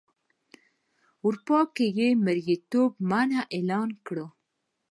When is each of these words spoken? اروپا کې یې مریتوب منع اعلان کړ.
اروپا 1.23 1.59
کې 1.75 1.85
یې 1.97 2.07
مریتوب 2.25 2.91
منع 3.09 3.41
اعلان 3.55 3.89
کړ. 4.05 4.17